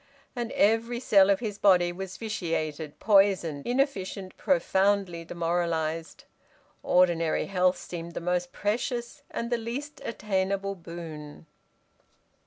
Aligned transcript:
And 0.35 0.51
every 0.53 0.99
cell 0.99 1.29
of 1.29 1.41
his 1.41 1.59
body 1.59 1.91
was 1.91 2.17
vitiated, 2.17 2.97
poisoned, 2.97 3.67
inefficient, 3.67 4.35
profoundly 4.35 5.23
demoralised. 5.23 6.23
Ordinary 6.81 7.45
health 7.45 7.77
seemed 7.77 8.15
the 8.15 8.19
most 8.19 8.51
precious 8.51 9.21
and 9.29 9.51
the 9.51 9.59
least 9.59 10.01
attainable 10.03 10.73
boon. 10.73 11.45